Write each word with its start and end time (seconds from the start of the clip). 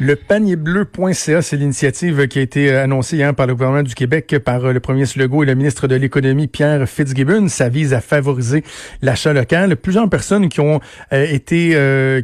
Le 0.00 0.14
panierbleu.ca, 0.14 1.42
c'est 1.42 1.56
l'initiative 1.56 2.28
qui 2.28 2.38
a 2.38 2.42
été 2.42 2.70
euh, 2.70 2.84
annoncée 2.84 3.16
hier 3.16 3.34
par 3.34 3.48
le 3.48 3.54
gouvernement 3.54 3.82
du 3.82 3.96
Québec 3.96 4.38
par 4.44 4.64
euh, 4.64 4.72
le 4.72 4.78
premier 4.78 5.02
Legault 5.16 5.42
et 5.42 5.46
le 5.46 5.56
ministre 5.56 5.88
de 5.88 5.96
l'Économie 5.96 6.46
Pierre 6.46 6.88
Fitzgibbon. 6.88 7.48
Ça 7.48 7.68
vise 7.68 7.92
à 7.92 8.00
favoriser 8.00 8.62
l'achat 9.02 9.32
local. 9.32 9.74
Plusieurs 9.74 10.08
personnes 10.08 10.48
qui 10.48 10.60
ont 10.60 10.78
euh, 11.12 11.26
été 11.28 11.48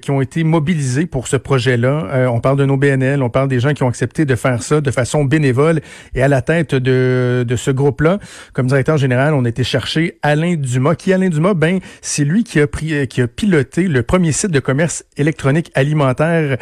qui 0.01 0.11
ont 0.13 0.21
été 0.21 0.45
mobilisées 0.45 1.07
pour 1.07 1.27
ce 1.27 1.37
projet-là. 1.37 2.29
on 2.31 2.41
parle 2.41 2.59
de 2.59 2.65
nos 2.65 2.77
BNL, 2.77 3.23
on 3.23 3.31
parle 3.31 3.49
des 3.49 3.59
gens 3.59 3.73
qui 3.73 3.83
ont 3.83 3.89
accepté 3.89 4.25
de 4.25 4.37
faire 4.37 4.63
ça 4.63 4.81
de 4.81 4.91
façon 4.91 5.25
bénévole 5.25 5.81
et 6.15 6.23
à 6.23 6.29
la 6.29 6.43
tête 6.43 6.75
de, 6.75 7.45
de 7.47 7.57
ce 7.57 7.71
groupe-là, 7.71 8.19
comme 8.53 8.67
directeur 8.67 8.99
général, 8.99 9.35
on 9.35 9.45
a 9.45 9.49
été 9.49 9.65
chercher 9.65 10.19
Alain 10.23 10.55
Dumas. 10.55 10.95
Qui 10.95 11.13
Alain 11.13 11.29
Dumas? 11.29 11.55
Ben, 11.55 11.81
c'est 12.03 12.25
lui 12.25 12.45
qui 12.45 12.61
a 12.61 12.67
pris 12.67 13.09
qui 13.09 13.21
a 13.21 13.27
piloté 13.27 13.89
le 13.89 14.03
premier 14.03 14.33
site 14.33 14.51
de 14.51 14.61
commerce 14.61 15.05
électronique 15.17 15.71
alimentaire 15.75 16.57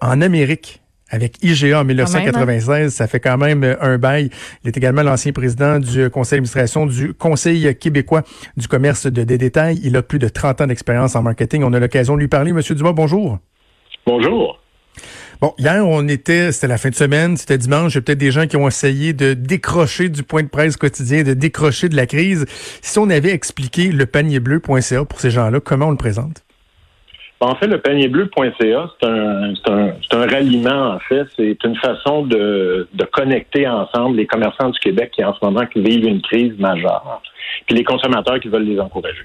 en 0.00 0.20
Amérique 0.20 0.55
avec 1.08 1.42
IGA 1.42 1.80
en 1.80 1.84
1996. 1.84 2.70
Hein? 2.70 2.88
Ça 2.90 3.06
fait 3.06 3.20
quand 3.20 3.38
même 3.38 3.62
euh, 3.64 3.76
un 3.80 3.98
bail. 3.98 4.30
Il 4.64 4.68
est 4.68 4.76
également 4.76 5.02
l'ancien 5.02 5.32
président 5.32 5.78
du 5.78 6.10
conseil 6.10 6.38
d'administration 6.38 6.86
du 6.86 7.14
Conseil 7.14 7.76
québécois 7.76 8.22
du 8.56 8.66
commerce 8.68 9.06
de 9.06 9.22
détail. 9.22 9.80
Il 9.84 9.96
a 9.96 10.02
plus 10.02 10.18
de 10.18 10.28
30 10.28 10.62
ans 10.62 10.66
d'expérience 10.66 11.14
en 11.14 11.22
marketing. 11.22 11.62
On 11.64 11.72
a 11.72 11.80
l'occasion 11.80 12.14
de 12.14 12.20
lui 12.20 12.28
parler. 12.28 12.52
Monsieur 12.52 12.74
Dumas, 12.74 12.92
bonjour. 12.92 13.38
Bonjour. 14.04 14.60
Bon, 15.40 15.52
hier, 15.58 15.86
on 15.86 16.08
était, 16.08 16.50
c'était 16.50 16.66
la 16.66 16.78
fin 16.78 16.88
de 16.88 16.94
semaine, 16.94 17.36
c'était 17.36 17.58
dimanche. 17.58 17.92
Il 17.92 17.96
y 17.96 17.98
a 17.98 18.00
peut-être 18.00 18.18
des 18.18 18.30
gens 18.30 18.46
qui 18.46 18.56
ont 18.56 18.66
essayé 18.66 19.12
de 19.12 19.34
décrocher 19.34 20.08
du 20.08 20.22
point 20.22 20.42
de 20.42 20.48
presse 20.48 20.78
quotidien, 20.78 21.24
de 21.24 21.34
décrocher 21.34 21.90
de 21.90 21.96
la 21.96 22.06
crise. 22.06 22.46
Si 22.80 22.98
on 22.98 23.10
avait 23.10 23.32
expliqué 23.32 23.92
le 23.92 24.06
panier 24.06 24.40
bleu.ca 24.40 25.04
pour 25.04 25.20
ces 25.20 25.30
gens-là, 25.30 25.60
comment 25.60 25.88
on 25.88 25.90
le 25.90 25.98
présente? 25.98 26.45
En 27.40 27.54
fait, 27.56 27.66
le 27.66 27.78
panierbleu.ca, 27.78 28.90
c'est 28.98 29.06
un, 29.06 29.52
un, 29.66 29.92
un 30.12 30.26
ralliement, 30.26 30.94
en 30.94 30.98
fait. 31.00 31.26
C'est 31.36 31.62
une 31.64 31.76
façon 31.76 32.22
de, 32.22 32.88
de 32.94 33.04
connecter 33.04 33.68
ensemble 33.68 34.16
les 34.16 34.26
commerçants 34.26 34.70
du 34.70 34.78
Québec 34.78 35.10
qui, 35.14 35.22
en 35.22 35.34
ce 35.34 35.44
moment, 35.44 35.64
vivent 35.74 36.06
une 36.06 36.22
crise 36.22 36.58
majeure, 36.58 37.20
puis 37.66 37.76
les 37.76 37.84
consommateurs 37.84 38.40
qui 38.40 38.48
veulent 38.48 38.64
les 38.64 38.80
encourager. 38.80 39.24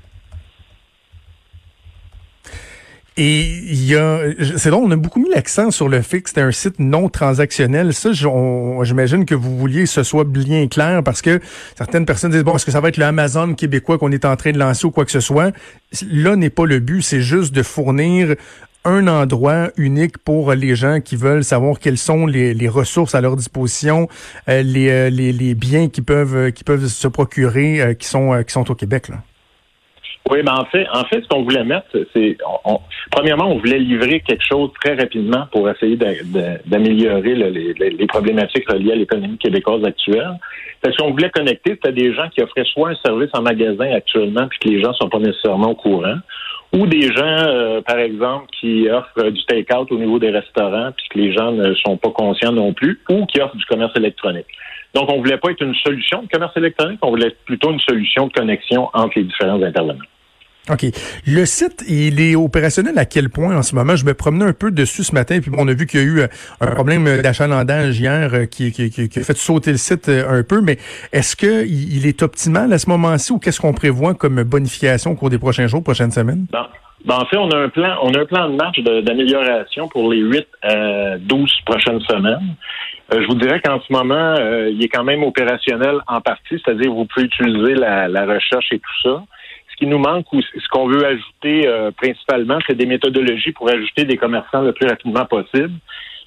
Et 3.24 3.42
il 3.68 3.86
y 3.86 3.96
a, 3.96 4.20
c'est 4.58 4.72
drôle, 4.72 4.86
on 4.86 4.90
a 4.90 4.96
beaucoup 4.96 5.20
mis 5.20 5.30
l'accent 5.30 5.70
sur 5.70 5.88
le 5.88 6.02
fait 6.02 6.22
que 6.22 6.30
c'était 6.30 6.42
un 6.42 6.52
site 6.52 6.80
non 6.80 7.08
transactionnel. 7.08 7.94
Ça, 7.94 8.14
j'imagine 8.14 9.26
que 9.26 9.36
vous 9.36 9.60
vouliez 9.60 9.82
que 9.82 9.90
ce 9.90 10.02
soit 10.02 10.24
bien 10.24 10.68
clair 10.68 11.04
parce 11.04 11.22
que 11.22 11.40
certaines 11.78 12.08
personnes 12.08 12.32
disent 12.32 12.44
bon, 12.44 12.56
est-ce 12.56 12.66
que 12.66 12.72
ça 12.72 12.82
va 12.82 12.90
être 12.90 12.98
le 12.98 13.06
Amazon 13.06 13.54
québécois 13.54 14.00
qu'on 14.00 14.12
est 14.12 14.26
en 14.26 14.36
train 14.38 14.54
de 14.54 14.58
lancer 14.58 14.88
ou 14.88 14.90
quoi 14.90 15.06
que 15.06 15.12
ce 15.12 15.20
soit? 15.20 15.54
Là 16.12 16.36
n'est 16.36 16.50
pas 16.50 16.66
le 16.66 16.80
but. 16.80 17.04
C'est 17.04 17.22
juste 17.22 17.54
de 17.54 17.62
fournir 17.62 18.34
un 18.86 19.06
endroit 19.06 19.70
unique 19.78 20.18
pour 20.18 20.54
les 20.54 20.76
gens 20.76 21.00
qui 21.00 21.16
veulent 21.16 21.44
savoir 21.44 21.78
quelles 21.78 22.00
sont 22.00 22.26
les, 22.26 22.70
ressources 22.70 23.14
à 23.14 23.22
leur 23.22 23.36
disposition, 23.36 24.10
euh, 24.50 24.64
les, 24.64 24.90
euh, 24.90 25.10
les, 25.12 25.54
biens 25.54 25.90
qui 25.90 26.02
peuvent 26.02 26.52
peuvent 26.66 26.88
se 26.88 27.08
procurer 27.08 27.82
euh, 27.82 27.94
qui 27.94 28.08
sont 28.08 28.44
qui 28.44 28.52
sont 28.52 28.72
au 28.72 28.74
Québec 28.74 29.10
là. 29.10 29.18
Oui, 30.30 30.40
mais 30.44 30.52
en 30.52 30.66
fait, 30.66 30.88
en 30.94 31.04
fait, 31.06 31.22
ce 31.24 31.28
qu'on 31.28 31.44
voulait 31.44 31.64
mettre, 31.64 31.88
c'est 32.14 32.38
premièrement, 33.12 33.52
on 33.52 33.58
voulait 33.58 33.80
livrer 33.80 34.20
quelque 34.22 34.46
chose 34.48 34.70
très 34.80 34.94
rapidement 34.96 35.48
pour 35.52 35.70
essayer 35.70 35.98
d'améliorer 36.66 37.36
les, 37.36 38.08
problématiques 38.08 38.70
reliées 38.70 38.94
à 38.94 38.96
l'économie 38.96 39.38
québécoise 39.38 39.84
actuelle. 39.84 40.38
Parce 40.82 40.96
qu'on 40.98 41.12
voulait 41.12 41.30
connecter, 41.30 41.72
c'était 41.72 41.92
des 41.92 42.14
gens 42.14 42.30
qui 42.30 42.42
offraient 42.42 42.66
soit 42.66 42.90
un 42.90 42.96
service 43.04 43.30
en 43.34 43.42
magasin 43.42 43.92
actuellement, 43.92 44.48
puis 44.48 44.60
que 44.60 44.70
les 44.70 44.82
gens 44.82 44.94
sont 44.94 45.10
pas 45.10 45.20
nécessairement 45.20 45.72
au 45.72 45.76
courant, 45.76 46.18
ou 46.74 46.88
des 46.88 47.12
gens, 47.12 47.46
euh, 47.48 47.82
par 47.82 47.98
exemple, 47.98 48.46
qui 48.60 48.90
offrent 48.90 49.30
du 49.30 49.44
take-out 49.46 49.92
au 49.92 49.98
niveau 49.98 50.20
des 50.20 50.30
restaurants, 50.30 50.92
puis 50.96 51.06
que 51.10 51.20
les 51.20 51.34
gens 51.34 51.52
ne 51.52 51.74
sont 51.76 51.98
pas 51.98 52.12
conscients 52.12 52.54
non 52.54 52.74
plus, 52.74 53.00
ou 53.10 53.26
qui 53.26 53.42
offrent 53.42 53.58
du 53.58 53.66
commerce 53.66 53.96
électronique. 53.98 54.48
Donc, 54.94 55.10
on 55.12 55.18
voulait 55.18 55.38
pas 55.38 55.52
être 55.52 55.62
une 55.62 55.76
solution 55.76 56.24
de 56.24 56.28
commerce 56.28 56.56
électronique, 56.56 57.00
on 57.02 57.10
voulait 57.10 57.28
être 57.28 57.44
plutôt 57.46 57.72
une 57.72 57.80
solution 57.80 58.28
de 58.28 58.34
connexion 58.34 58.90
entre 58.94 59.18
les 59.18 59.24
différents 59.24 59.62
intervenants. 59.62 60.00
OK. 60.70 60.86
Le 61.26 61.46
site, 61.46 61.84
il 61.90 62.22
est 62.22 62.36
opérationnel 62.36 62.98
à 63.00 63.06
quel 63.06 63.30
point 63.30 63.58
en 63.58 63.64
ce 63.64 63.74
moment? 63.74 63.96
Je 63.96 64.06
me 64.06 64.14
promenais 64.14 64.46
un 64.46 64.54
peu 64.54 64.70
dessus 64.70 65.04
ce 65.04 65.16
matin, 65.16 65.40
puis 65.42 65.50
on 65.58 65.68
a 65.68 65.74
vu 65.74 65.88
qu'il 65.88 66.00
y 66.00 66.04
a 66.04 66.06
eu 66.06 66.20
euh, 66.20 66.28
un 66.60 66.68
problème 66.68 67.22
d'achalandage 67.24 68.00
hier 68.00 68.30
euh, 68.32 68.46
qui, 68.46 68.72
qui, 68.72 68.92
qui, 68.92 69.20
a 69.20 69.24
fait 69.24 69.38
sauter 69.38 69.72
le 69.72 69.78
site 69.78 70.08
euh, 70.08 70.40
un 70.40 70.44
peu, 70.44 70.62
mais 70.62 70.78
est-ce 71.14 71.36
qu'il 71.36 71.96
il 71.96 72.06
est 72.06 72.22
optimal 72.22 72.72
à 72.74 72.78
ce 72.78 72.88
moment-ci 72.90 73.32
ou 73.32 73.40
qu'est-ce 73.40 73.60
qu'on 73.60 73.74
prévoit 73.74 74.14
comme 74.14 74.44
bonification 74.44 75.12
au 75.12 75.16
cours 75.16 75.32
des 75.32 75.40
prochains 75.40 75.66
jours, 75.66 75.84
prochaines 75.84 76.12
semaines? 76.12 76.46
Ben, 76.52 77.16
en 77.16 77.26
fait, 77.26 77.38
on 77.38 77.50
a 77.50 77.58
un 77.58 77.70
plan, 77.70 77.98
on 78.04 78.14
a 78.14 78.20
un 78.20 78.26
plan 78.26 78.48
de 78.48 78.56
marche 78.56 78.80
d'amélioration 78.82 79.88
pour 79.88 80.12
les 80.12 80.20
8 80.20 80.48
à 80.62 81.18
12 81.18 81.52
prochaines 81.66 82.02
semaines. 82.02 82.56
je 83.12 83.26
vous 83.26 83.34
dirais 83.34 83.60
qu'en 83.66 83.82
ce 83.82 83.92
moment, 83.92 84.36
il 84.70 84.84
est 84.84 84.90
quand 84.90 85.04
même 85.04 85.24
opérationnel 85.24 85.96
en 86.06 86.22
partie, 86.22 86.62
c'est-à-dire 86.64 86.94
vous 86.94 87.06
pouvez 87.06 87.26
utiliser 87.26 87.74
la, 87.74 88.08
la 88.08 88.28
recherche 88.28 88.68
et 88.72 88.78
tout 88.78 89.10
ça 89.10 89.24
qui 89.82 89.88
nous 89.88 89.98
manque 89.98 90.32
ou 90.32 90.42
ce 90.42 90.68
qu'on 90.70 90.88
veut 90.88 91.04
ajouter 91.04 91.68
euh, 91.68 91.90
principalement, 91.90 92.60
c'est 92.68 92.76
des 92.78 92.86
méthodologies 92.86 93.52
pour 93.52 93.68
ajouter 93.68 94.06
des 94.06 94.16
commerçants 94.16 94.62
le 94.62 94.74
plus 94.74 94.88
rapidement 94.88 95.26
possible. 95.26 95.74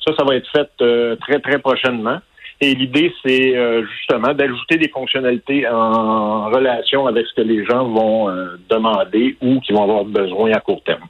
Ça, 0.04 0.12
ça 0.18 0.24
va 0.24 0.34
être 0.34 0.50
fait 0.50 0.68
euh, 0.80 1.14
très, 1.16 1.38
très 1.38 1.60
prochainement. 1.60 2.18
Et 2.60 2.74
l'idée, 2.74 3.12
c'est 3.24 3.56
euh, 3.56 3.84
justement 3.86 4.34
d'ajouter 4.34 4.76
des 4.76 4.88
fonctionnalités 4.88 5.68
en 5.68 6.46
relation 6.46 7.06
avec 7.06 7.26
ce 7.26 7.34
que 7.34 7.46
les 7.46 7.64
gens 7.64 7.88
vont 7.88 8.28
demander 8.68 9.36
ou 9.40 9.60
qui 9.60 9.72
vont 9.72 9.84
avoir 9.84 10.04
besoin 10.04 10.50
à 10.50 10.58
court 10.58 10.82
terme. 10.82 11.06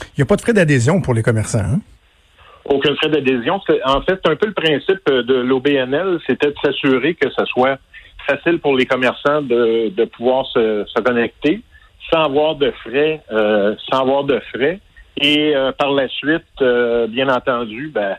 Il 0.00 0.18
n'y 0.18 0.22
a 0.22 0.26
pas 0.26 0.36
de 0.36 0.42
frais 0.42 0.52
d'adhésion 0.52 1.00
pour 1.00 1.14
les 1.14 1.22
commerçants, 1.22 1.60
hein? 1.60 1.80
Aucun 2.66 2.94
frais 2.96 3.08
d'adhésion. 3.08 3.58
En 3.86 4.02
fait, 4.02 4.20
c'est 4.22 4.30
un 4.30 4.36
peu 4.36 4.46
le 4.46 4.52
principe 4.52 5.06
de 5.06 5.34
l'OBNL, 5.34 6.18
c'était 6.26 6.48
de 6.48 6.56
s'assurer 6.62 7.14
que 7.14 7.30
ce 7.30 7.44
soit 7.46 7.78
facile 8.28 8.58
pour 8.58 8.76
les 8.76 8.84
commerçants 8.84 9.40
de, 9.40 9.88
de 9.88 10.04
pouvoir 10.04 10.46
se, 10.46 10.84
se 10.86 11.00
connecter 11.00 11.62
sans 12.10 12.24
avoir 12.24 12.54
de 12.56 12.70
frais, 12.82 13.20
euh, 13.30 13.74
sans 13.90 14.00
avoir 14.00 14.24
de 14.24 14.40
frais. 14.52 14.80
Et 15.16 15.54
euh, 15.54 15.72
par 15.72 15.92
la 15.92 16.08
suite, 16.08 16.44
euh, 16.62 17.06
bien 17.06 17.28
entendu, 17.28 17.92
ben, 17.92 18.16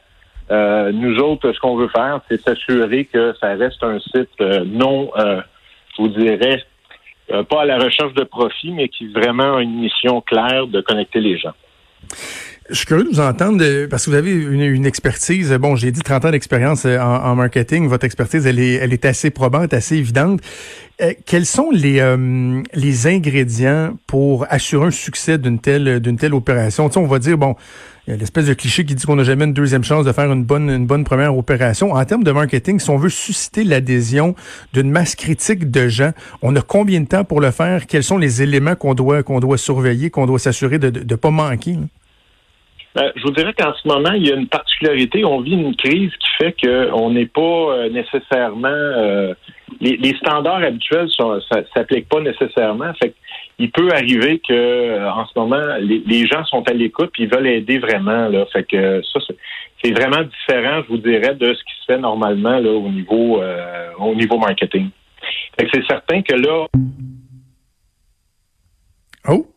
nous 0.93 1.17
autres, 1.19 1.53
ce 1.53 1.59
qu'on 1.59 1.77
veut 1.77 1.87
faire, 1.87 2.19
c'est 2.27 2.41
s'assurer 2.41 3.05
que 3.05 3.33
ça 3.39 3.53
reste 3.55 3.81
un 3.83 3.99
site 3.99 4.37
non, 4.65 5.09
je 5.15 5.97
vous 5.97 6.09
dirais, 6.09 6.61
pas 7.29 7.61
à 7.61 7.65
la 7.65 7.77
recherche 7.77 8.13
de 8.15 8.25
profit, 8.25 8.71
mais 8.71 8.89
qui 8.89 9.07
vraiment 9.07 9.55
a 9.55 9.61
une 9.61 9.79
mission 9.79 10.19
claire 10.19 10.67
de 10.67 10.81
connecter 10.81 11.21
les 11.21 11.37
gens. 11.37 11.53
Je 12.71 12.77
suis 12.77 12.85
curieux 12.85 13.03
de 13.03 13.09
vous 13.09 13.19
entendre 13.19 13.85
parce 13.87 14.05
que 14.05 14.11
vous 14.11 14.15
avez 14.15 14.31
une, 14.31 14.85
expertise. 14.85 15.51
Bon, 15.59 15.75
j'ai 15.75 15.91
dit 15.91 15.99
30 15.99 16.25
ans 16.25 16.31
d'expérience 16.31 16.85
euh, 16.85 16.97
en, 16.99 17.35
marketing. 17.35 17.89
Votre 17.89 18.05
expertise, 18.05 18.47
elle 18.47 18.59
est, 18.59 18.75
elle 18.75 18.93
est 18.93 19.03
assez 19.03 19.29
probante, 19.29 19.73
assez 19.73 19.97
évidente. 19.97 20.39
Euh, 21.01 21.11
quels 21.25 21.45
sont 21.45 21.69
les, 21.69 21.99
euh, 21.99 22.61
les 22.73 23.07
ingrédients 23.07 23.93
pour 24.07 24.45
assurer 24.49 24.87
un 24.87 24.91
succès 24.91 25.37
d'une 25.37 25.59
telle 25.59 25.99
d'une 25.99 26.15
telle 26.15 26.33
opération? 26.33 26.87
Tu 26.87 26.93
sais, 26.93 26.99
on 26.99 27.07
va 27.07 27.19
dire 27.19 27.37
bon, 27.37 27.55
il 28.07 28.11
y 28.11 28.13
a 28.13 28.17
l'espèce 28.17 28.45
de 28.45 28.53
cliché 28.53 28.85
qui 28.85 28.95
dit 28.95 29.05
qu'on 29.05 29.17
n'a 29.17 29.25
jamais 29.25 29.43
une 29.43 29.53
deuxième 29.53 29.83
chance 29.83 30.05
de 30.05 30.11
faire 30.13 30.31
une 30.31 30.45
bonne 30.45 30.69
une 30.69 30.85
bonne 30.85 31.03
première 31.03 31.37
opération. 31.37 31.91
En 31.91 32.05
termes 32.05 32.23
de 32.23 32.31
marketing, 32.31 32.79
si 32.79 32.89
on 32.89 32.97
veut 32.97 33.09
susciter 33.09 33.65
l'adhésion 33.65 34.33
d'une 34.71 34.91
masse 34.91 35.15
critique 35.15 35.71
de 35.71 35.89
gens, 35.89 36.11
on 36.41 36.55
a 36.55 36.61
combien 36.61 37.01
de 37.01 37.07
temps 37.07 37.25
pour 37.25 37.41
le 37.41 37.51
faire? 37.51 37.85
Quels 37.85 38.05
sont 38.05 38.17
les 38.17 38.41
éléments 38.41 38.75
qu'on 38.75 38.93
doit 38.93 39.23
qu'on 39.23 39.41
doit 39.41 39.57
surveiller, 39.57 40.09
qu'on 40.09 40.25
doit 40.25 40.39
s'assurer 40.39 40.79
de 40.79 41.03
ne 41.03 41.15
pas 41.15 41.31
manquer 41.31 41.75
ben, 42.94 43.12
je 43.16 43.22
vous 43.24 43.31
dirais 43.31 43.53
qu'en 43.57 43.74
ce 43.74 43.88
moment, 43.88 44.12
il 44.12 44.28
y 44.28 44.31
a 44.31 44.35
une 44.35 44.47
particularité. 44.47 45.24
On 45.24 45.40
vit 45.40 45.53
une 45.53 45.75
crise 45.75 46.12
qui 46.12 46.28
fait 46.38 46.56
qu'on 46.62 47.12
n'est 47.12 47.25
pas 47.25 47.41
euh, 47.41 47.90
nécessairement 47.90 48.68
euh, 48.68 49.34
les, 49.79 50.16
standards 50.18 50.63
habituels 50.63 51.09
s'appliquent 51.74 52.09
pas 52.09 52.19
nécessairement. 52.19 52.94
Fait 52.96 53.16
il 53.59 53.72
peut 53.72 53.90
arriver 53.94 54.40
que 54.40 54.53
euh, 54.53 55.09
en 55.09 55.25
ce 55.25 55.31
moment, 55.38 55.62
les, 55.79 56.28
gens 56.28 56.44
sont 56.46 56.68
à 56.68 56.74
l'écoute 56.74 57.12
et 57.18 57.24
ils 57.24 57.29
veulent 57.34 57.47
aider 57.47 57.79
vraiment. 57.79 58.28
Là. 58.28 58.46
Fait 58.52 58.63
que 58.63 59.02
ça, 59.03 59.19
c'est 59.81 59.91
vraiment 59.91 60.23
différent, 60.23 60.82
je 60.84 60.87
vous 60.90 60.97
dirais, 60.97 61.35
de 61.35 61.53
ce 61.53 61.64
qui 61.64 61.73
se 61.79 61.85
fait 61.94 61.97
normalement 61.97 62.59
là, 62.59 62.72
au 62.72 62.90
niveau 62.90 63.41
au 63.99 64.16
niveau 64.16 64.37
marketing. 64.37 64.90
Fait 65.58 65.66
que 65.66 65.72
c'est 65.73 65.87
certain 65.87 66.22
que 66.22 66.35
là. 66.35 66.66
Oh! 69.29 69.47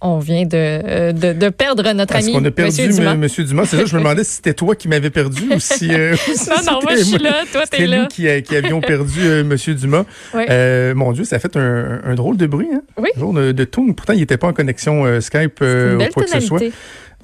On 0.00 0.18
vient 0.20 0.44
de, 0.44 0.50
euh, 0.54 1.12
de, 1.12 1.32
de 1.32 1.48
perdre 1.48 1.90
notre 1.92 2.14
ami. 2.14 2.32
On 2.34 2.44
a 2.44 2.50
perdu 2.50 2.80
M. 2.80 2.92
Dumas. 2.92 3.14
Monsieur 3.16 3.44
Dumas. 3.44 3.64
C'est 3.64 3.78
ça, 3.78 3.84
je 3.84 3.94
me 3.96 4.00
demandais 4.00 4.22
si 4.22 4.36
c'était 4.36 4.54
toi 4.54 4.76
qui 4.76 4.86
m'avais 4.86 5.10
perdu 5.10 5.52
ou 5.52 5.58
si. 5.58 5.92
Euh, 5.92 6.14
non, 6.48 6.72
non, 6.72 6.78
moi 6.82 6.96
je 6.96 7.02
suis 7.02 7.18
là, 7.18 7.42
toi 7.52 7.66
t'es 7.66 7.86
là. 7.86 8.02
nous 8.02 8.06
qui, 8.06 8.28
qui 8.42 8.56
avions 8.56 8.80
perdu 8.80 9.20
euh, 9.22 9.40
M. 9.40 9.74
Dumas. 9.74 10.04
Euh, 10.34 10.94
mon 10.94 11.12
Dieu, 11.12 11.24
ça 11.24 11.36
a 11.36 11.38
fait 11.40 11.56
un, 11.56 12.00
un 12.04 12.14
drôle 12.14 12.36
de 12.36 12.46
bruit, 12.46 12.68
hein? 12.72 12.82
Oui. 12.96 13.08
Un 13.16 13.20
drôle 13.20 13.34
de, 13.46 13.52
de. 13.52 13.64
Pourtant, 13.64 14.12
il 14.12 14.20
n'était 14.20 14.36
pas 14.36 14.46
en 14.46 14.52
connexion 14.52 15.04
euh, 15.04 15.20
Skype 15.20 15.60
ou 15.60 16.12
quoi 16.12 16.24
que 16.24 16.30
ce 16.30 16.40
soit. 16.40 16.60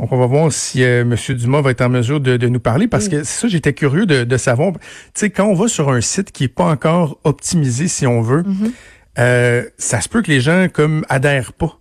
Donc, 0.00 0.10
on 0.10 0.16
va 0.16 0.26
voir 0.26 0.50
si 0.50 0.82
M. 0.82 1.14
Dumas 1.28 1.60
va 1.60 1.70
être 1.70 1.82
en 1.82 1.88
mesure 1.88 2.18
de, 2.18 2.36
de 2.36 2.48
nous 2.48 2.58
parler 2.58 2.88
parce 2.88 3.08
que 3.08 3.22
ça, 3.22 3.46
j'étais 3.46 3.72
curieux 3.72 4.06
de, 4.06 4.24
de 4.24 4.36
savoir. 4.36 4.72
Tu 4.72 4.80
sais, 5.14 5.30
quand 5.30 5.44
on 5.44 5.54
va 5.54 5.68
sur 5.68 5.90
un 5.90 6.00
site 6.00 6.32
qui 6.32 6.44
est 6.44 6.48
pas 6.48 6.64
encore 6.64 7.20
optimisé, 7.22 7.86
si 7.86 8.04
on 8.04 8.20
veut, 8.20 8.42
mm-hmm. 8.42 9.68
ça 9.78 10.00
se 10.00 10.08
peut 10.08 10.22
que 10.22 10.32
les 10.32 10.40
gens 10.40 10.66
comme 10.72 11.04
adhèrent 11.08 11.52
pas. 11.52 11.78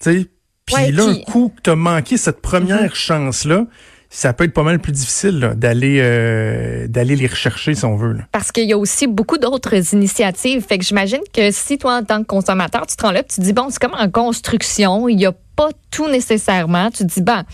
Tu 0.00 0.30
puis 0.64 0.92
là, 0.92 1.04
un 1.04 1.14
coup 1.14 1.50
que 1.56 1.62
t'as 1.62 1.76
manqué 1.76 2.18
cette 2.18 2.42
première 2.42 2.92
mm-hmm. 2.92 2.94
chance-là, 2.94 3.66
ça 4.10 4.32
peut 4.32 4.44
être 4.44 4.54
pas 4.54 4.62
mal 4.62 4.78
plus 4.78 4.92
difficile 4.92 5.52
d'aller 5.56 5.98
euh, 6.00 6.88
d'aller 6.88 7.14
les 7.14 7.26
rechercher 7.26 7.74
si 7.74 7.84
on 7.84 7.96
veut. 7.96 8.16
Parce 8.32 8.52
qu'il 8.52 8.64
y 8.64 8.72
a 8.72 8.78
aussi 8.78 9.06
beaucoup 9.06 9.36
d'autres 9.36 9.94
initiatives. 9.94 10.64
Fait 10.66 10.78
que 10.78 10.84
j'imagine 10.84 11.20
que 11.34 11.50
si 11.50 11.76
toi, 11.76 11.98
en 11.98 12.04
tant 12.04 12.20
que 12.20 12.26
consommateur, 12.26 12.86
tu 12.86 12.96
te 12.96 13.02
rends 13.02 13.12
là, 13.12 13.22
tu 13.22 13.36
te 13.36 13.40
dis, 13.42 13.52
bon, 13.52 13.66
c'est 13.68 13.80
comme 13.80 13.94
en 13.94 14.08
construction, 14.08 15.08
il 15.08 15.16
n'y 15.16 15.26
a 15.26 15.32
pas 15.56 15.68
tout 15.90 16.08
nécessairement. 16.08 16.90
Tu 16.90 17.04
te 17.04 17.12
dis, 17.12 17.20
ben, 17.20 17.44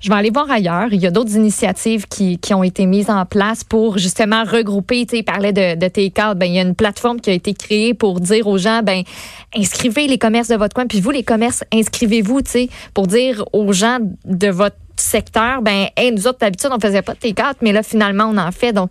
je 0.00 0.08
vais 0.08 0.16
aller 0.16 0.30
voir 0.30 0.50
ailleurs. 0.50 0.88
Il 0.90 1.00
y 1.00 1.06
a 1.06 1.12
d'autres 1.12 1.36
initiatives 1.36 2.08
qui, 2.08 2.38
qui 2.38 2.54
ont 2.54 2.64
été 2.64 2.86
mises 2.86 3.10
en 3.10 3.24
place 3.24 3.62
pour 3.62 3.98
justement 3.98 4.42
regrouper. 4.42 5.06
Tu 5.06 5.18
sais, 5.18 5.22
parlais 5.22 5.52
de, 5.52 5.78
de 5.78 5.88
tes 5.88 6.10
cadres. 6.10 6.40
Ben, 6.40 6.46
il 6.46 6.54
y 6.54 6.58
a 6.58 6.62
une 6.62 6.74
plateforme 6.74 7.20
qui 7.20 7.30
a 7.30 7.34
été 7.34 7.54
créée 7.54 7.94
pour 7.94 8.18
dire 8.18 8.48
aux 8.48 8.58
gens, 8.58 8.82
ben, 8.82 9.02
inscrivez 9.54 10.08
les 10.08 10.18
commerces 10.18 10.48
de 10.48 10.56
votre 10.56 10.74
coin. 10.74 10.86
Puis 10.86 11.00
vous, 11.00 11.10
les 11.12 11.22
commerces, 11.22 11.62
inscrivez-vous, 11.72 12.42
tu 12.42 12.50
sais, 12.50 12.68
pour 12.94 13.06
dire 13.06 13.44
aux 13.52 13.72
gens 13.72 13.98
de 14.24 14.48
votre 14.48 14.76
secteur, 15.00 15.62
ben, 15.62 15.88
hey, 15.96 16.12
nous 16.12 16.26
autres, 16.26 16.38
d'habitude, 16.38 16.70
on 16.72 16.80
faisait 16.80 17.02
pas 17.02 17.14
de 17.14 17.18
T4, 17.18 17.54
mais 17.62 17.72
là, 17.72 17.82
finalement, 17.82 18.24
on 18.24 18.38
en 18.38 18.52
fait. 18.52 18.72
Donc, 18.72 18.90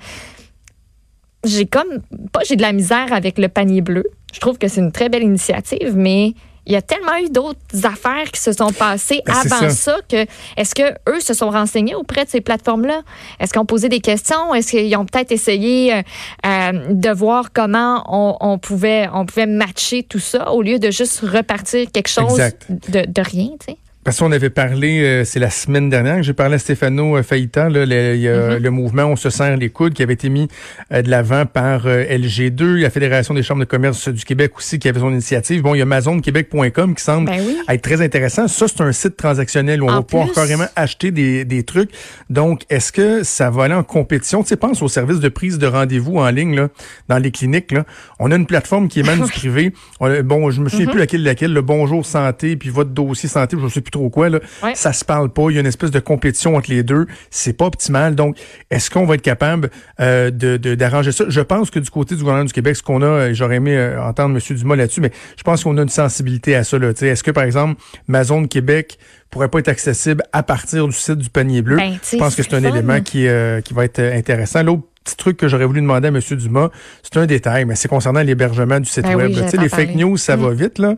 j'ai 1.45 1.65
comme, 1.65 2.01
pas 2.31 2.41
j'ai 2.47 2.55
de 2.55 2.61
la 2.61 2.73
misère 2.73 3.13
avec 3.13 3.37
le 3.37 3.47
panier 3.47 3.81
bleu. 3.81 4.03
Je 4.33 4.39
trouve 4.39 4.57
que 4.57 4.67
c'est 4.67 4.81
une 4.81 4.91
très 4.91 5.09
belle 5.09 5.23
initiative, 5.23 5.93
mais 5.95 6.33
il 6.65 6.73
y 6.73 6.75
a 6.75 6.81
tellement 6.83 7.15
eu 7.17 7.29
d'autres 7.29 7.85
affaires 7.85 8.29
qui 8.31 8.39
se 8.39 8.51
sont 8.51 8.71
passées 8.71 9.21
ben, 9.25 9.33
avant 9.33 9.69
ça. 9.71 9.97
que 10.07 10.25
est-ce 10.55 10.75
que 10.75 10.93
eux 11.09 11.19
se 11.19 11.33
sont 11.33 11.49
renseignés 11.49 11.95
auprès 11.95 12.25
de 12.25 12.29
ces 12.29 12.41
plateformes-là? 12.41 13.01
Est-ce 13.39 13.53
qu'ils 13.53 13.61
ont 13.61 13.65
posé 13.65 13.89
des 13.89 14.01
questions? 14.01 14.53
Est-ce 14.53 14.71
qu'ils 14.71 14.95
ont 14.95 15.05
peut-être 15.05 15.31
essayé 15.31 15.95
euh, 15.95 16.01
euh, 16.45 16.93
de 16.93 17.09
voir 17.09 17.51
comment 17.53 18.03
on, 18.07 18.59
pouvait 18.59 19.09
on 19.13 19.25
pouvait 19.25 19.47
matcher 19.47 20.03
tout 20.03 20.19
ça 20.19 20.51
au 20.51 20.61
lieu 20.61 20.77
de 20.77 20.91
juste 20.91 21.21
repartir 21.21 21.87
quelque 21.91 22.09
chose 22.09 22.37
de, 22.69 23.05
de 23.05 23.21
rien, 23.21 23.49
tu 23.59 23.73
sais? 23.73 23.77
Parce 24.05 24.19
qu'on 24.19 24.31
avait 24.31 24.49
parlé, 24.49 25.01
euh, 25.01 25.25
c'est 25.25 25.39
la 25.39 25.49
semaine 25.49 25.89
dernière 25.89 26.17
que 26.17 26.21
j'ai 26.23 26.33
parlé 26.33 26.55
à 26.55 26.59
Stéphano 26.59 27.17
euh, 27.17 27.23
Faïta, 27.23 27.69
là, 27.69 27.85
le, 27.85 28.15
il 28.15 28.21
y 28.21 28.29
a 28.29 28.55
mm-hmm. 28.55 28.57
le 28.57 28.69
mouvement 28.71 29.03
On 29.03 29.17
se 29.17 29.29
serre 29.29 29.57
les 29.57 29.69
coudes 29.69 29.93
qui 29.93 30.01
avait 30.01 30.13
été 30.13 30.29
mis 30.29 30.47
euh, 30.93 31.01
de 31.01 31.09
l'avant 31.09 31.45
par 31.45 31.85
LG2, 31.85 32.81
la 32.81 32.89
Fédération 32.89 33.33
des 33.33 33.43
chambres 33.43 33.59
de 33.59 33.65
commerce 33.65 34.07
du 34.07 34.23
Québec 34.23 34.53
aussi 34.57 34.79
qui 34.79 34.87
avait 34.87 35.01
son 35.01 35.11
initiative. 35.11 35.61
Bon, 35.63 35.75
il 35.75 35.79
y 35.79 35.81
a 35.81 35.83
AmazonQuébec.com 35.83 36.95
qui 36.95 37.03
semble 37.03 37.27
ben 37.27 37.43
être 37.67 37.81
très 37.81 38.01
intéressant. 38.01 38.47
Ça, 38.47 38.67
c'est 38.69 38.81
un 38.81 38.93
site 38.93 39.17
transactionnel 39.17 39.83
où 39.83 39.87
on 39.87 39.91
va 39.91 40.01
pouvoir 40.01 40.31
carrément 40.31 40.67
acheter 40.77 41.11
des, 41.11 41.43
des 41.43 41.63
trucs. 41.63 41.91
Donc, 42.29 42.63
est-ce 42.69 42.93
que 42.93 43.23
ça 43.23 43.49
va 43.49 43.65
aller 43.65 43.73
en 43.73 43.83
compétition? 43.83 44.43
Tu 44.43 44.49
sais, 44.49 44.55
pense 44.55 44.81
au 44.81 44.87
service 44.87 45.19
de 45.19 45.29
prise 45.29 45.57
de 45.57 45.67
rendez-vous 45.67 46.17
en 46.17 46.29
ligne 46.29 46.55
là, 46.55 46.69
dans 47.09 47.17
les 47.17 47.31
cliniques. 47.31 47.73
Là. 47.73 47.83
On 48.17 48.31
a 48.31 48.35
une 48.37 48.45
plateforme 48.45 48.87
qui 48.87 49.01
émane 49.01 49.25
du 49.25 49.31
privé. 49.31 49.73
bon, 49.99 50.51
je 50.51 50.61
me 50.61 50.69
souviens 50.69 50.85
mm-hmm. 50.85 50.89
plus 50.89 50.99
laquelle, 50.99 51.23
laquelle, 51.23 51.53
le 51.53 51.61
Bonjour 51.61 52.05
Santé, 52.05 52.55
puis 52.55 52.69
votre 52.69 52.91
dossier 52.91 53.27
santé, 53.27 53.57
je 53.61 53.67
sais 53.67 53.81
plus 53.81 53.88
trop 53.91 54.09
quoi, 54.09 54.29
là, 54.29 54.39
ça 54.73 54.93
se 54.93 55.05
parle 55.05 55.29
pas. 55.29 55.49
Il 55.49 55.55
y 55.55 55.57
a 55.57 55.61
une 55.61 55.67
espèce 55.67 55.91
de 55.91 55.99
compétition 55.99 56.55
entre 56.55 56.69
les 56.69 56.83
deux. 56.83 57.07
C'est 57.29 57.53
pas 57.53 57.65
optimal. 57.65 58.15
Donc, 58.15 58.37
est-ce 58.69 58.89
qu'on 58.89 59.05
va 59.05 59.15
être 59.15 59.21
capable 59.21 59.69
euh, 59.99 60.31
de 60.31 60.57
d'arranger 60.57 61.11
ça? 61.11 61.25
Je 61.27 61.41
pense 61.41 61.69
que 61.69 61.79
du 61.79 61.89
côté 61.89 62.15
du 62.15 62.21
gouvernement 62.21 62.45
du 62.45 62.53
Québec, 62.53 62.75
ce 62.75 62.83
qu'on 62.83 63.01
a, 63.01 63.05
euh, 63.05 63.33
j'aurais 63.33 63.55
aimé 63.55 63.75
euh, 63.75 64.01
entendre 64.01 64.35
M. 64.35 64.57
Dumas 64.57 64.75
là-dessus, 64.75 65.01
mais 65.01 65.11
je 65.37 65.43
pense 65.43 65.63
qu'on 65.63 65.77
a 65.77 65.81
une 65.81 65.89
sensibilité 65.89 66.55
à 66.55 66.63
ça. 66.63 66.77
Est-ce 66.77 67.23
que, 67.23 67.31
par 67.31 67.43
exemple, 67.43 67.81
ma 68.07 68.23
zone 68.23 68.47
Québec 68.47 68.97
pourrait 69.29 69.49
pas 69.49 69.59
être 69.59 69.67
accessible 69.67 70.23
à 70.33 70.43
partir 70.43 70.87
du 70.87 70.93
site 70.93 71.17
du 71.17 71.29
panier 71.29 71.61
bleu? 71.61 71.77
Ben, 71.77 71.97
je 72.01 72.17
pense 72.17 72.35
que 72.35 72.43
c'est 72.43 72.55
un 72.55 72.63
élément 72.63 73.01
qui, 73.01 73.27
qui 73.63 73.73
va 73.73 73.85
être 73.85 73.99
intéressant. 73.99 74.63
L'autre 74.63 74.83
petit 75.03 75.15
truc 75.15 75.37
que 75.37 75.47
j'aurais 75.47 75.65
voulu 75.65 75.81
demander 75.81 76.07
à 76.07 76.11
M. 76.11 76.19
Dumas, 76.19 76.69
c'est 77.03 77.17
un 77.17 77.25
détail, 77.25 77.65
mais 77.65 77.75
c'est 77.75 77.87
concernant 77.87 78.21
l'hébergement 78.21 78.79
du 78.79 78.89
site 78.89 79.03
ben 79.03 79.15
web. 79.15 79.31
les 79.31 79.69
fake 79.69 79.95
news, 79.95 80.17
ça 80.17 80.35
va 80.35 80.51
mm. 80.51 80.53
vite, 80.53 80.79
là. 80.79 80.95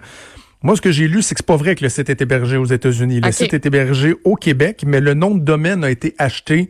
Moi, 0.63 0.75
ce 0.75 0.81
que 0.81 0.91
j'ai 0.91 1.07
lu, 1.07 1.23
c'est 1.23 1.33
que 1.33 1.39
c'est 1.39 1.45
pas 1.45 1.55
vrai 1.55 1.75
que 1.75 1.83
le 1.83 1.89
site 1.89 2.09
est 2.09 2.21
hébergé 2.21 2.55
aux 2.57 2.65
États-Unis. 2.65 3.21
Le 3.21 3.31
site 3.31 3.53
est 3.53 3.65
hébergé 3.65 4.15
au 4.23 4.35
Québec, 4.35 4.83
mais 4.85 4.99
le 4.99 5.15
nom 5.15 5.33
de 5.33 5.39
domaine 5.39 5.83
a 5.83 5.89
été 5.89 6.13
acheté 6.19 6.69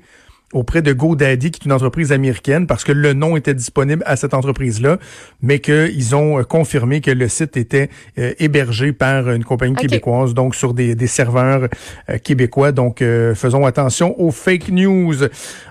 auprès 0.54 0.82
de 0.82 0.94
GoDaddy, 0.94 1.52
qui 1.52 1.62
est 1.62 1.66
une 1.66 1.72
entreprise 1.72 2.12
américaine, 2.12 2.68
parce 2.68 2.84
que 2.84 2.92
le 2.92 3.14
nom 3.14 3.38
était 3.38 3.54
disponible 3.54 4.04
à 4.06 4.16
cette 4.16 4.34
entreprise-là, 4.34 4.98
mais 5.42 5.60
qu'ils 5.60 6.16
ont 6.16 6.40
euh, 6.40 6.44
confirmé 6.44 7.02
que 7.02 7.12
le 7.12 7.28
site 7.28 7.58
était 7.58 7.90
euh, 8.18 8.34
hébergé 8.40 8.92
par 8.92 9.30
une 9.32 9.44
compagnie 9.44 9.76
québécoise, 9.76 10.34
donc 10.34 10.56
sur 10.56 10.74
des, 10.74 10.96
des 10.96 11.08
serveurs 11.08 11.68
euh, 12.10 12.18
québécois. 12.18 12.72
Donc, 12.72 13.04
faisons 13.36 13.66
attention 13.66 14.20
aux 14.20 14.32
fake 14.32 14.70
news. 14.70 15.16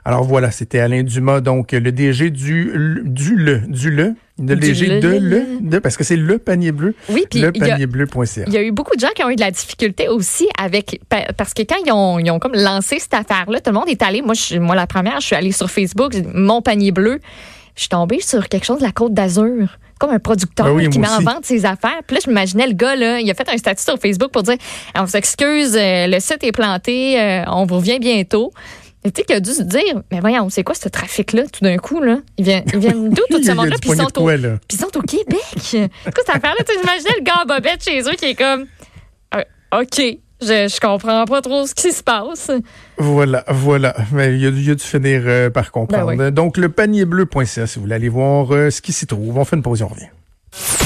Alors 0.05 0.25
voilà, 0.25 0.51
c'était 0.51 0.79
Alain 0.79 1.03
Dumas, 1.03 1.41
donc 1.41 1.73
le 1.73 1.93
DG 1.93 2.31
du, 2.31 3.03
du 3.05 3.37
le, 3.37 3.59
du 3.59 3.91
le, 3.91 4.15
le 4.41 4.57
DG 4.57 5.01
de 5.01 5.09
le, 5.09 5.47
de, 5.61 5.79
parce 5.79 5.97
que 5.97 6.05
c'est 6.05 6.17
le 6.17 6.39
panier 6.39 6.73
bleu. 6.73 6.95
Oui, 7.09 7.25
puis 7.31 7.41
le 7.41 7.53
panier 7.53 7.87
bleu.ca. 7.87 8.45
Il 8.47 8.53
y 8.53 8.57
a 8.57 8.63
eu 8.63 8.73
beaucoup 8.73 8.95
de 8.95 9.01
gens 9.01 9.11
qui 9.15 9.23
ont 9.23 9.31
eu 9.31 9.37
de 9.37 9.41
la 9.41 9.51
difficulté 9.51 10.09
aussi 10.09 10.49
avec, 10.59 11.01
parce 11.37 11.55
que 11.55 11.63
quand 11.63 11.77
ils 11.85 11.93
ont, 11.93 12.19
ils 12.19 12.31
ont 12.31 12.39
comme 12.39 12.55
lancé 12.55 12.99
cette 12.99 13.15
affaire-là, 13.15 13.61
tout 13.61 13.71
le 13.71 13.79
monde 13.79 13.89
est 13.89 14.03
allé. 14.03 14.23
Moi, 14.23 14.35
je, 14.35 14.59
moi, 14.59 14.75
la 14.75 14.87
première, 14.87 15.21
je 15.21 15.27
suis 15.27 15.37
allée 15.37 15.53
sur 15.53 15.71
Facebook, 15.71 16.15
mon 16.35 16.63
panier 16.63 16.93
bleu. 16.93 17.21
Je 17.77 17.83
suis 17.83 17.89
tombée 17.89 18.21
sur 18.21 18.49
quelque 18.49 18.65
chose 18.65 18.79
de 18.79 18.85
la 18.85 18.93
Côte 18.93 19.15
d'Azur 19.15 19.79
comme 19.99 20.11
un 20.11 20.19
producteur 20.19 20.75
ben 20.75 20.89
qui 20.89 20.99
met 20.99 21.09
en 21.09 21.21
vente 21.21 21.45
ses 21.45 21.67
affaires. 21.67 22.01
Puis 22.07 22.17
là, 22.17 22.23
je 22.25 22.31
m'imaginais 22.31 22.67
le 22.67 22.73
gars, 22.73 22.97
là, 22.97 23.21
il 23.21 23.31
a 23.31 23.35
fait 23.35 23.49
un 23.49 23.57
statut 23.59 23.83
sur 23.83 23.99
Facebook 23.99 24.33
pour 24.33 24.43
dire 24.43 24.57
On 24.97 25.07
s'excuse, 25.07 25.77
euh, 25.77 26.07
le 26.07 26.19
site 26.21 26.43
est 26.43 26.53
planté, 26.53 27.21
euh, 27.21 27.45
on 27.47 27.67
vous 27.67 27.77
revient 27.77 27.99
bientôt. 27.99 28.51
Tu 29.03 29.11
sais 29.17 29.25
qu'il 29.25 29.37
a 29.37 29.41
dû 29.41 29.51
se 29.51 29.63
dire, 29.63 30.03
mais 30.13 30.21
voyons, 30.21 30.51
c'est 30.51 30.63
quoi 30.63 30.75
ce 30.75 30.89
trafic-là, 30.89 31.45
tout 31.45 31.65
d'un 31.65 31.79
coup, 31.79 32.01
là? 32.03 32.19
Ils 32.37 32.45
viennent, 32.45 32.65
ils 32.73 32.79
viennent 32.79 33.09
d'où, 33.09 33.23
tout 33.31 33.43
ce 33.43 33.53
monde-là? 33.53 33.77
Puis 33.81 33.91
ils, 33.91 33.97
sont 33.97 34.23
au, 34.23 34.31
ils 34.31 34.79
sont 34.79 34.99
au 34.99 35.03
Québec. 35.03 35.41
Écoute, 36.07 36.25
cette 36.27 36.37
affaire-là, 36.37 36.63
tu 36.67 36.75
imaginais 36.83 37.15
le 37.19 37.25
gars 37.25 37.45
bobette 37.49 37.83
chez 37.83 38.01
eux 38.01 38.15
qui 38.19 38.27
est 38.27 38.35
comme, 38.35 38.67
euh, 39.35 39.43
OK, 39.81 40.19
je, 40.43 40.69
je 40.69 40.81
comprends 40.81 41.25
pas 41.25 41.41
trop 41.41 41.67
ce 41.67 41.75
qui 41.75 41.93
se 41.93 42.03
passe. 42.03 42.51
Voilà, 42.99 43.45
voilà. 43.49 43.97
Mais 44.13 44.35
il 44.35 44.41
y 44.41 44.47
a, 44.47 44.51
il 44.51 44.67
y 44.67 44.71
a 44.71 44.75
dû 44.75 44.85
finir 44.85 45.23
euh, 45.25 45.49
par 45.49 45.71
comprendre. 45.71 46.15
Ben 46.15 46.31
Donc, 46.31 46.59
le 46.59 46.69
panier 46.69 47.07
bleu.ca, 47.07 47.67
si 47.67 47.77
vous 47.77 47.83
voulez 47.83 47.95
aller 47.95 48.09
voir 48.11 48.53
euh, 48.53 48.71
ce 48.71 48.83
qui 48.83 48.93
s'y 48.93 49.07
trouve. 49.07 49.39
On 49.39 49.45
fait 49.47 49.57
une 49.57 49.63
pause 49.63 49.81
et 49.81 49.85
on 49.85 49.89
revient. 49.89 50.09